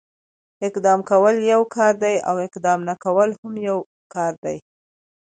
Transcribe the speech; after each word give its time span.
اقدام 0.67 0.99
کول 1.11 1.35
يو 1.51 1.61
کار 1.75 1.93
دی، 2.03 2.15
اقدام 2.47 2.79
نه 2.87 2.93
کول 3.03 3.29
هم 3.39 3.53
يو 3.67 3.77
کار 4.13 4.33
دی. 4.43 4.57